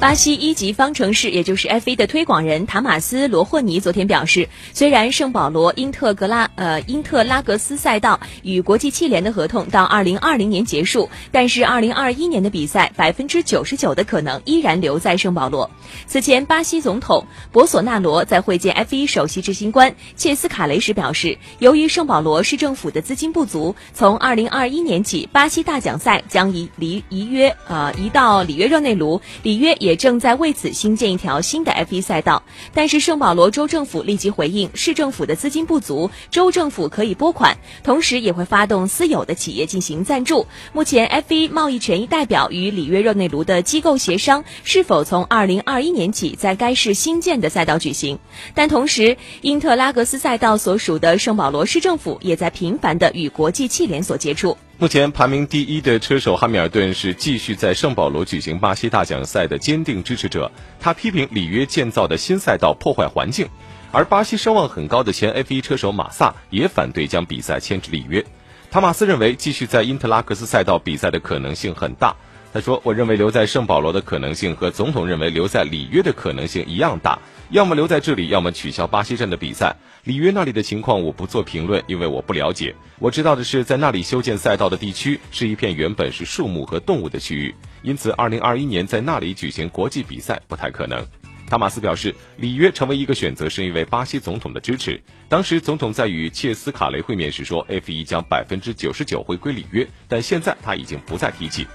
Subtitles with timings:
[0.00, 15.70] 巴西一级方程式，也就是 F1 的推广人塔马斯·罗霍尼昨天表示，虽然圣保罗因特格拉呃因特拉格斯赛道与国际汽联的合同到2020年结束，但是2021年的比赛百分之九十九的可能依然留在圣保罗。
[16.06, 29.94] 此前，巴西总统博索纳罗在会见 F1 首席执行官切斯卡雷时表示，由于圣保罗市政府的资金不足，从2021年起，巴西大奖赛将移离移约呃移到里约热内卢，里约也。
[30.04, 32.42] 正在为此新建一条新的 F1 赛道，
[32.74, 40.46] 但是圣保罗州政府立即回应，市政府的资金不足，州政府可以拨款，同时也会发动私有的企业进行赞助。
[40.74, 48.18] 目前 F1 贸易权益代表与里约热内卢的机构协商，是否从2021年起在该市新建的赛道举行。
[48.52, 54.58] 但同时，因特拉格斯赛道所属的圣保罗市政府也在频繁的与国际汽联所接触。
[54.76, 60.50] 目前排名第一的车手哈密尔顿是继续在圣保罗举行巴西大奖赛的坚定支持者。
[60.80, 63.48] 他批评里约建造的新赛道破坏环境，
[63.92, 68.24] 而巴西声望很高的前 F1 车手马萨也反对将比赛迁至里约。
[68.68, 72.16] 塔马斯认为继续在因特拉克斯赛道比赛的可能性很大。
[72.52, 77.18] 他说：“我认为留在圣保罗的可能性和总统认为留在里约的可能性一样大，
[77.50, 79.74] 要么留在这里，要么取消巴西站的比赛。
[80.04, 82.74] 里约那里的情况我不做评论，因为我不了解。
[82.98, 91.06] 我知道的是，在那里修建赛道的地区是一片原本是树木和动物的区域，因此2021年在那里举行国际比赛不太可能。”
[91.46, 95.00] 塔马斯表示，里约成为一个选择是因为巴西总统的支持。
[95.28, 101.66] 当时总统在与切斯卡雷会面时说，F1 将百分之九十九回归里约，但现在他已经不再提起。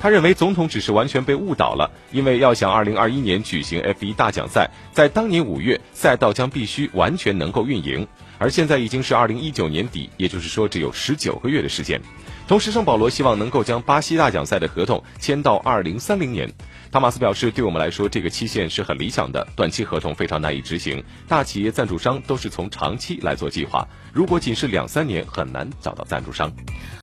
[0.00, 12.00] 他认为总统只是完全被误导了，因为要想2021年举行 F1 大奖赛，在当年五月赛道将必须完全能够运营，而现在已经是2019年底，也就是说只有十九个月的时间。
[12.48, 16.50] 同时，圣保罗希望能够将巴西大奖赛的合同签到2030年。
[16.90, 26.50] 塔马斯表示，对我们来说，这个期限是很理想的，短期合同非常难以执行，大企业赞助商都是从长期来做计划，如果仅是两三年，很难找到赞助商。